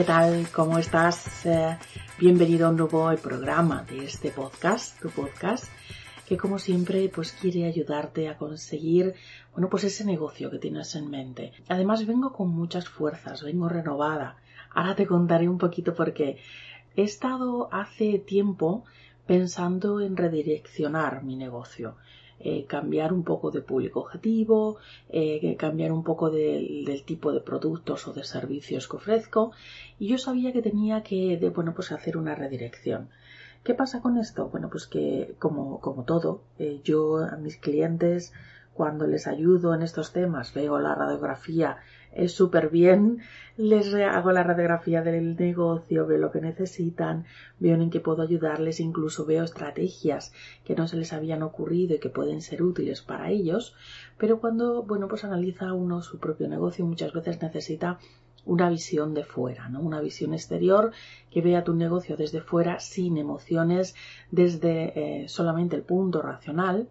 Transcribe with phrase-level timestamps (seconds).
[0.00, 0.48] ¿Qué tal?
[0.50, 1.44] ¿Cómo estás?
[1.44, 1.76] Eh,
[2.18, 5.66] bienvenido a un nuevo programa de este podcast, tu podcast,
[6.26, 9.12] que como siempre pues quiere ayudarte a conseguir,
[9.52, 11.52] bueno, pues ese negocio que tienes en mente.
[11.68, 14.38] Además vengo con muchas fuerzas, vengo renovada.
[14.70, 16.38] Ahora te contaré un poquito porque
[16.96, 18.86] he estado hace tiempo
[19.26, 21.96] pensando en redireccionar mi negocio.
[22.42, 24.78] Eh, cambiar un poco de público objetivo,
[25.10, 29.52] eh, cambiar un poco del tipo de productos o de servicios que ofrezco
[29.98, 33.10] y yo sabía que tenía que, bueno, pues hacer una redirección.
[33.62, 34.48] ¿Qué pasa con esto?
[34.48, 38.32] Bueno, pues que como, como todo, eh, yo a mis clientes
[38.80, 41.76] cuando les ayudo en estos temas, veo la radiografía
[42.12, 43.18] es súper bien,
[43.58, 47.26] les hago la radiografía del negocio, veo lo que necesitan,
[47.58, 50.32] veo en qué puedo ayudarles, incluso veo estrategias
[50.64, 53.74] que no se les habían ocurrido y que pueden ser útiles para ellos,
[54.16, 57.98] pero cuando, bueno, pues analiza uno su propio negocio, muchas veces necesita
[58.46, 59.80] una visión de fuera, ¿no?
[59.82, 60.92] Una visión exterior
[61.30, 63.94] que vea tu negocio desde fuera sin emociones,
[64.30, 66.88] desde eh, solamente el punto racional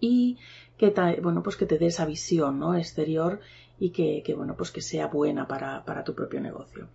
[0.00, 0.38] y
[0.80, 2.74] que, bueno, pues que te dé esa visión ¿no?
[2.74, 3.40] exterior
[3.78, 6.88] y que, bueno, pues que sea buena para, tu propio negocio.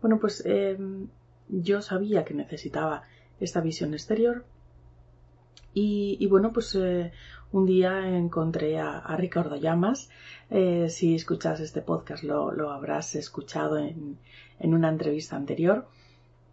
[0.00, 1.08] Bueno, pues em,
[1.48, 3.02] yo sabía que necesitaba
[3.40, 4.44] esta visión exterior
[5.72, 7.10] y, bueno, pues eh,
[7.50, 10.08] un día encontré a, Ricardo Llamas.
[10.50, 14.16] Eh, si escuchas este podcast lo, habrás escuchado en,
[14.60, 15.88] en, una entrevista anterior.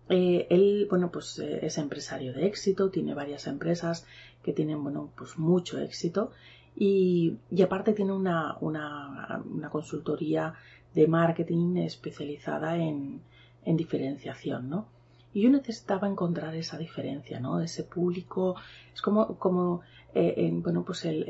[0.10, 4.08] Eh, él, bueno, pues es empresario de éxito, tiene varias empresas
[4.44, 6.32] que tienen, bueno, pues mucho éxito
[6.76, 10.54] y, aparte tiene una, una, consultoría
[10.94, 13.22] de marketing especializada en,
[13.66, 14.88] en diferenciación, ¿no?
[15.34, 17.62] Y yo necesitaba encontrar esa diferencia, ¿no?
[17.62, 18.56] Ese público,
[18.94, 19.82] es como, como
[20.14, 21.24] eh, bueno, pues el,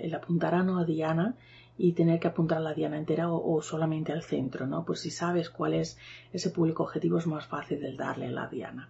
[0.00, 1.34] el, apuntar a no a Diana
[1.76, 4.84] y tener que apuntar a la Diana entera o, solamente al centro, ¿no?
[4.84, 5.98] Pues si sabes cuál es
[6.32, 8.88] ese público objetivo es más fácil del darle a la Diana.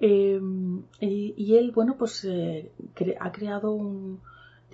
[0.00, 2.72] Em, y, él, bueno, pues eh,
[3.20, 4.20] ha creado un,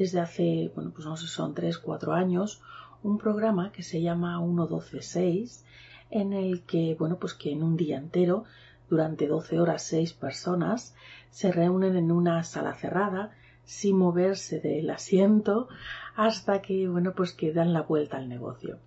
[0.01, 2.63] desde hace, bueno, pues no sé, son 3, 4 años,
[3.03, 5.63] un programa que se llama 1.12.6,
[6.09, 8.45] en el que, bueno, pues que en un día entero,
[8.89, 10.95] durante 12 horas, 6 personas
[11.31, 13.33] se reúnen en una sala cerrada,
[13.65, 15.69] sin moverse del asiento,
[16.17, 18.79] hasta que, bueno, pues que dan la vuelta al negocio.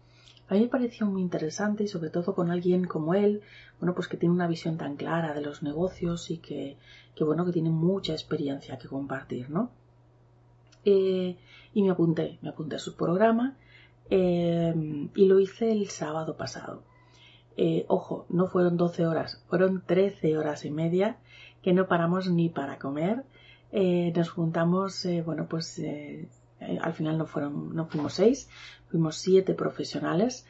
[0.50, 3.44] A mí me pareció muy interesante y sobre todo con alguien como él,
[3.80, 6.76] bueno, pues que tiene una visión tan clara de los negocios y que,
[7.14, 9.70] que bueno, que tiene mucha experiencia que compartir, ¿no?
[10.86, 11.38] Eh,
[11.74, 13.56] y me apunté, me apunté a su programa
[14.10, 14.74] eh,
[15.16, 16.84] y lo hice el sábado pasado.
[17.56, 21.18] Eh, ojo, no fueron 12 horas, fueron 13 horas y media
[21.62, 23.24] que no paramos ni para comer.
[23.72, 25.82] nos juntamos, bueno, pues
[26.60, 28.50] al final no fueron, no fuimos seis,
[28.90, 30.46] fuimos siete profesionales,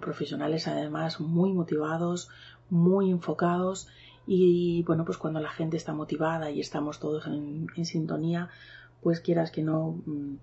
[0.00, 2.28] profesionales además muy motivados,
[2.68, 3.88] muy enfocados
[4.26, 8.48] y bueno, pues cuando la gente está motivada y estamos todos en, sintonía,
[9.02, 10.34] pues quieras que no, mm,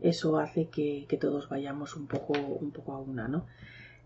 [0.00, 3.46] eso hace que, todos vayamos un poco, un poco a una, ¿no?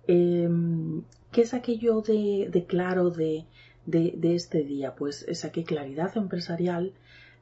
[0.06, 1.02] Em,
[1.32, 3.46] ¿Qué es aquello de, claro de,
[3.86, 4.94] de, este día?
[4.96, 6.92] Pues saqué claridad empresarial,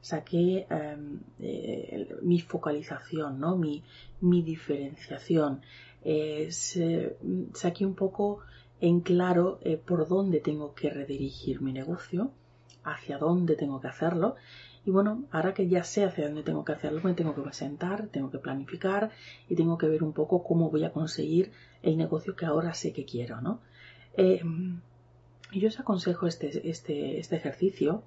[0.01, 3.55] saqué em, eh, mi focalización, ¿no?
[3.57, 3.83] mi,
[4.21, 5.61] mi diferenciación,
[6.03, 6.49] eh,
[7.53, 8.41] saqué un poco
[8.81, 12.31] en claro eh, por dónde tengo que redirigir mi negocio,
[12.83, 14.35] hacia dónde tengo que hacerlo.
[14.85, 18.07] Y bueno, ahora que ya sé hacia dónde tengo que hacerlo, me tengo que presentar,
[18.07, 19.11] tengo que planificar
[19.49, 21.51] y tengo que ver un poco cómo voy a conseguir
[21.83, 23.59] el negocio que ahora sé que quiero, ¿no?
[25.53, 28.03] yo os aconsejo este, este, este ejercicio.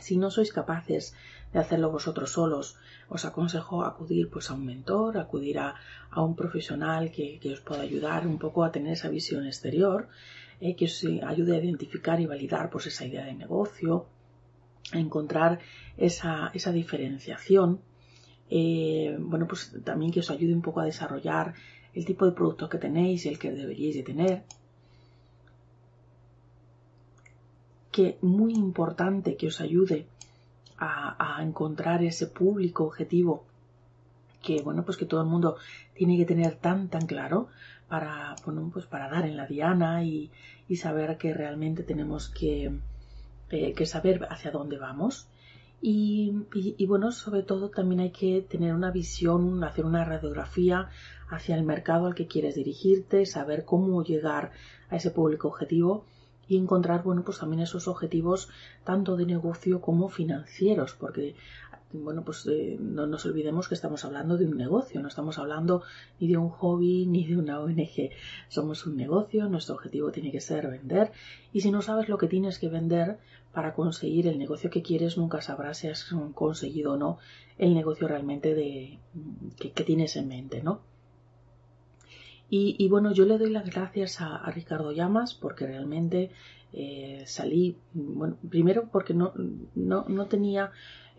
[0.00, 1.14] Si no sois capaces
[1.52, 2.76] de hacerlo vosotros solos,
[3.08, 5.74] os aconsejo acudir pues a un mentor, acudir a,
[6.16, 10.08] un profesional que, os pueda ayudar un poco a tener esa visión exterior,
[10.60, 14.06] eh, que os ayude a identificar y validar pues esa idea de negocio,
[14.92, 15.60] a encontrar
[15.96, 17.80] esa, esa diferenciación,
[18.50, 21.54] eh, bueno pues también que os ayude un poco a desarrollar
[21.94, 24.44] el tipo de producto que tenéis y el que deberíais de tener.
[27.90, 30.06] Que muy importante que os ayude
[30.78, 33.44] a, encontrar ese público objetivo
[34.42, 35.56] que bueno pues que todo el mundo
[35.94, 37.48] tiene que tener tan tan claro
[37.88, 38.36] para
[38.72, 40.30] pues para dar en la diana y,
[40.76, 42.70] saber que realmente tenemos que,
[43.50, 45.26] eh, que, saber hacia dónde vamos.
[45.80, 50.90] Y, y, bueno sobre todo también hay que tener una visión hacer una radiografía
[51.30, 54.50] hacia el mercado al que quieres dirigirte saber cómo llegar
[54.90, 56.04] a ese público objetivo
[56.48, 58.48] y encontrar, bueno, pues también esos objetivos
[58.84, 61.36] tanto de negocio como financieros, porque,
[61.92, 65.82] bueno, pues eh, no nos olvidemos que estamos hablando de un negocio, no estamos hablando
[66.18, 68.10] ni de un hobby ni de una ONG,
[68.48, 71.12] somos un negocio, nuestro objetivo tiene que ser vender
[71.52, 73.18] y si no sabes lo que tienes que vender
[73.52, 76.04] para conseguir el negocio que quieres, nunca sabrás si has
[76.34, 77.18] conseguido o no
[77.58, 78.98] el negocio realmente de,
[79.58, 80.80] que, que tienes en mente, ¿no?
[82.50, 86.30] Y, bueno, yo le doy las gracias a, Ricardo Llamas porque realmente
[86.72, 89.34] eh, salí, bueno, primero porque no,
[89.74, 90.72] no, no tenía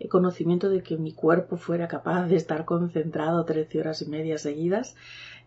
[0.08, 4.96] conocimiento de que mi cuerpo fuera capaz de estar concentrado 13 horas y media seguidas.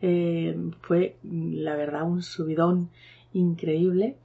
[0.02, 2.90] Eh, fue, la verdad, un subidón
[3.34, 4.18] increíble.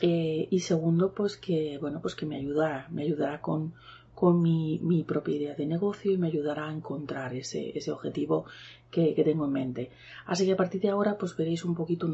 [0.00, 3.74] Eh, y segundo, pues que, bueno, pues que me ayudara, me ayudara con,
[4.14, 8.46] con mi, mi, propia idea de negocio y me ayudará a encontrar ese, ese objetivo
[8.94, 9.90] que, tengo en mente.
[10.26, 12.06] Así que a partir de ahora pues veréis un poquito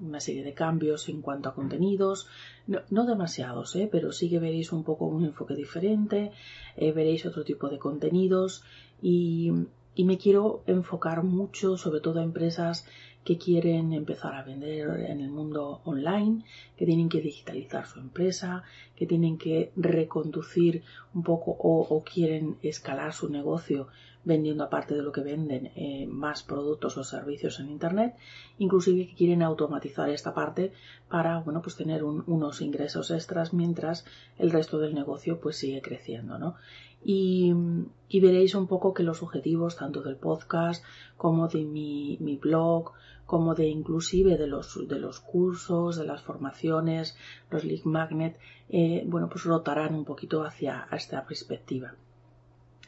[0.00, 2.28] una serie de cambios en cuanto a contenidos,
[2.66, 3.88] no, demasiados, ¿eh?
[3.90, 6.30] pero sí que veréis un poco un enfoque diferente,
[6.76, 8.62] eh, veréis otro tipo de contenidos
[9.02, 9.50] y,
[9.98, 12.86] y me quiero enfocar mucho sobre todo a empresas
[13.24, 16.44] que quieren empezar a vender en el mundo online,
[16.76, 18.62] que tienen que digitalizar su empresa,
[18.94, 20.84] que tienen que reconducir
[21.14, 23.88] un poco o, quieren escalar su negocio
[24.24, 28.14] vendiendo aparte de lo que venden eh, más productos o servicios en internet,
[28.58, 30.72] inclusive que quieren automatizar esta parte
[31.08, 34.04] para bueno pues tener unos ingresos extras mientras
[34.38, 36.56] el resto del negocio pues sigue creciendo, ¿no?
[37.04, 37.54] Y,
[38.20, 40.84] veréis un poco que los objetivos tanto del podcast
[41.16, 42.92] como de mi, mi blog
[43.28, 47.14] como de inclusive de los, de los cursos, de las formaciones,
[47.50, 48.38] los lead magnet,
[48.70, 51.94] eh, bueno, pues rotarán un poquito hacia esta perspectiva.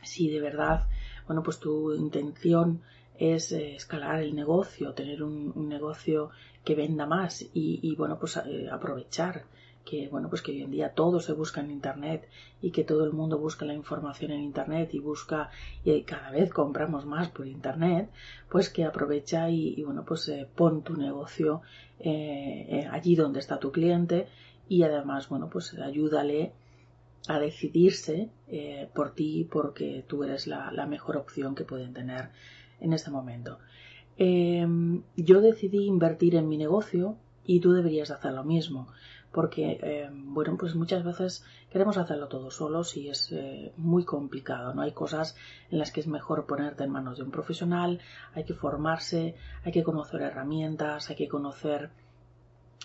[0.02, 0.88] Si de verdad,
[1.30, 2.80] bueno, pues tu intención
[3.16, 6.30] es eh, escalar el negocio, tener un, negocio
[6.64, 9.44] que venda más y, bueno, pues eh, aprovechar
[9.84, 12.28] que bueno pues que hoy en día todo se busca en internet
[12.60, 15.50] y que todo el mundo busca la información en internet y busca
[15.84, 18.10] y cada vez compramos más por internet
[18.50, 21.62] pues que aprovecha y, bueno pues eh, pon tu negocio
[22.00, 24.26] eh, eh, allí donde está tu cliente
[24.68, 26.52] y además bueno pues ayúdale
[27.28, 28.30] a decidirse
[28.94, 32.30] por ti porque tú eres la, mejor opción que pueden tener
[32.80, 33.58] en este momento
[34.16, 38.88] em, yo decidí invertir en mi negocio y tú deberías hacer lo mismo
[39.32, 44.74] porque, eh, bueno, pues muchas veces queremos hacerlo todo solos y es eh, muy complicado,
[44.74, 44.82] ¿no?
[44.82, 45.36] Hay cosas
[45.70, 48.00] en las que es mejor ponerte en manos de un profesional,
[48.34, 51.90] hay que formarse, hay que conocer herramientas, hay que conocer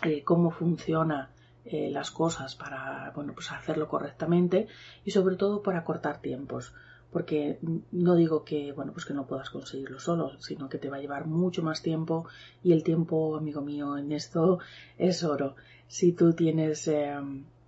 [0.03, 1.31] eh, cómo funciona
[1.72, 4.67] las cosas para, bueno, pues hacerlo correctamente
[5.03, 6.74] y sobre todo para cortar tiempos
[7.12, 7.60] porque
[7.93, 11.00] no digo que bueno pues que no puedas conseguirlo solo sino que te va a
[11.00, 12.27] llevar mucho más tiempo
[12.62, 14.60] y el tiempo amigo mío en esto
[14.98, 15.55] es oro.
[15.88, 17.15] Si tú tienes, eh,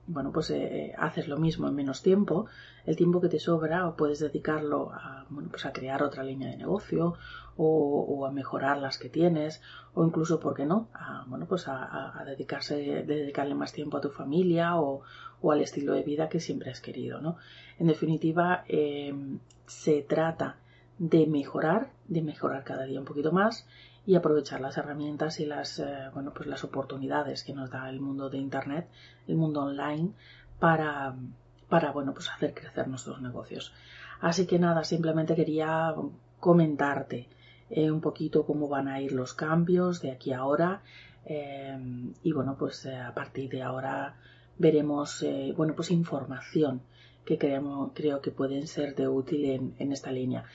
[0.08, 2.48] bueno, pues eh, haces lo mismo en menos tiempo,
[2.86, 6.50] el tiempo que te sobra o puedes dedicarlo a, bueno, pues a crear otra línea
[6.50, 7.16] de negocio
[7.58, 9.62] o, a mejorar las que tienes
[9.94, 14.10] o incluso, ¿por qué no?, a, bueno, pues a, dedicarse, dedicarle más tiempo a tu
[14.10, 15.02] familia o,
[15.52, 17.38] al estilo de vida que siempre has querido, ¿no?
[17.80, 19.14] En definitiva, eh,
[19.66, 20.58] se trata
[20.98, 23.68] de mejorar, de mejorar cada día un poquito más
[24.08, 28.00] y aprovechar las herramientas y las, eh, bueno, pues las oportunidades que nos da el
[28.00, 28.88] mundo de Internet,
[29.28, 30.12] el mundo online,
[30.60, 31.14] para,
[31.68, 33.74] para bueno, pues hacer crecer nuestros negocios.
[34.22, 35.94] Así que nada, simplemente quería
[36.40, 37.28] comentarte
[37.70, 40.82] eh, un poquito cómo van a ir los cambios de aquí a ahora.
[41.26, 41.78] Eh,
[42.24, 44.16] y bueno, pues a partir de ahora
[44.58, 45.24] veremos,
[45.58, 46.82] bueno, pues información
[47.26, 50.46] que creemos, creo que pueden ser de útil en, en esta línea.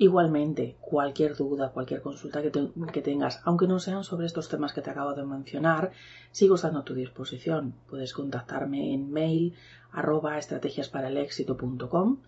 [0.00, 4.90] Igualmente, cualquier duda, cualquier consulta que, tengas, aunque no sean sobre estos temas que te
[4.90, 5.90] acabo de mencionar,
[6.30, 7.74] sigo estando a tu disposición.
[7.90, 9.54] Puedes contactarme en mail
[9.90, 12.18] arroba estrategiasparalexito.com.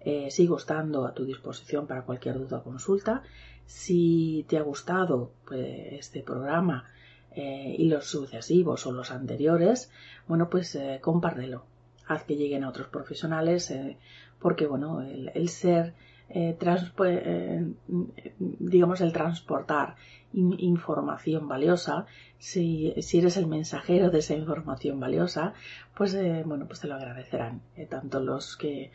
[0.00, 3.22] Eh, sigo estando a tu disposición para cualquier duda o consulta.
[3.64, 6.90] Si te ha gustado pues, este programa
[7.30, 9.92] eh, y los sucesivos o los anteriores,
[10.26, 11.64] bueno, pues eh, compártelo.
[12.08, 13.98] Haz que lleguen a otros profesionales, eh,
[14.40, 15.94] porque bueno, el, ser,
[16.30, 16.56] eh,
[17.04, 19.96] eh, digamos, el transportar
[20.32, 22.06] información valiosa,
[22.38, 25.54] si, si, eres el mensajero de esa información valiosa,
[25.94, 27.62] pues bueno, pues te lo agradecerán.
[27.88, 28.92] tanto los que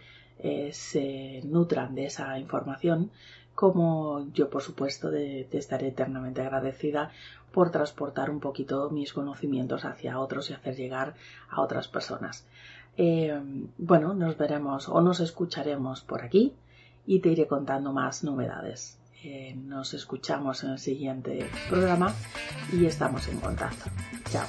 [0.72, 3.12] se nutran de esa información
[3.56, 7.12] como yo, por supuesto, de, estaré eternamente agradecida
[7.52, 11.16] por transportar un poquito mis conocimientos hacia otros y hacer llegar
[11.50, 12.46] a otras personas.
[12.98, 13.42] Eh,
[13.78, 16.54] bueno, nos veremos o nos escucharemos por aquí
[17.06, 18.98] y te iré contando más novedades.
[19.24, 22.14] Eh, nos escuchamos en el siguiente programa
[22.72, 23.90] y estamos en contacto.
[24.30, 24.46] Chao.